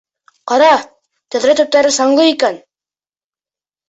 [0.51, 0.69] Ҡара,
[1.35, 2.57] тәҙрә төптәре саңлы икән.